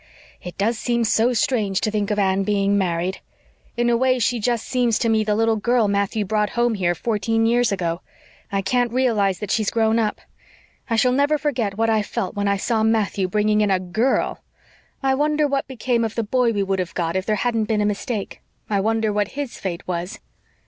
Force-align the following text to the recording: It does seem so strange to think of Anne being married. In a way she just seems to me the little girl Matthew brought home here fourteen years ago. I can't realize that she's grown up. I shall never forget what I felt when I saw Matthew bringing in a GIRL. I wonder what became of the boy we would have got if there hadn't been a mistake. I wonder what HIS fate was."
It 0.41 0.57
does 0.57 0.79
seem 0.79 1.03
so 1.03 1.31
strange 1.33 1.79
to 1.81 1.91
think 1.91 2.09
of 2.09 2.17
Anne 2.17 2.41
being 2.41 2.75
married. 2.75 3.19
In 3.77 3.87
a 3.87 3.95
way 3.95 4.17
she 4.17 4.39
just 4.39 4.67
seems 4.67 4.97
to 4.97 5.09
me 5.09 5.23
the 5.23 5.35
little 5.35 5.57
girl 5.57 5.87
Matthew 5.87 6.25
brought 6.25 6.49
home 6.57 6.73
here 6.73 6.95
fourteen 6.95 7.45
years 7.45 7.71
ago. 7.71 8.01
I 8.51 8.63
can't 8.63 8.91
realize 8.91 9.37
that 9.37 9.51
she's 9.51 9.69
grown 9.69 9.99
up. 9.99 10.19
I 10.89 10.95
shall 10.95 11.11
never 11.11 11.37
forget 11.37 11.77
what 11.77 11.91
I 11.91 12.01
felt 12.01 12.33
when 12.35 12.47
I 12.47 12.57
saw 12.57 12.81
Matthew 12.81 13.27
bringing 13.27 13.61
in 13.61 13.69
a 13.69 13.79
GIRL. 13.79 14.39
I 15.03 15.13
wonder 15.13 15.47
what 15.47 15.67
became 15.67 16.03
of 16.03 16.15
the 16.15 16.23
boy 16.23 16.51
we 16.51 16.63
would 16.63 16.79
have 16.79 16.95
got 16.95 17.15
if 17.15 17.27
there 17.27 17.35
hadn't 17.35 17.65
been 17.65 17.79
a 17.81 17.85
mistake. 17.85 18.41
I 18.71 18.79
wonder 18.79 19.13
what 19.13 19.27
HIS 19.37 19.59
fate 19.59 19.87
was." 19.87 20.17